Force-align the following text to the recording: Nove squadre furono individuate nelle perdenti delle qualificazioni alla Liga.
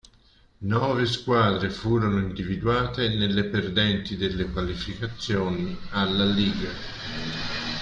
Nove 0.65 1.05
squadre 1.05 1.69
furono 1.69 2.17
individuate 2.17 3.07
nelle 3.09 3.43
perdenti 3.49 4.17
delle 4.17 4.49
qualificazioni 4.49 5.77
alla 5.91 6.25
Liga. 6.25 6.71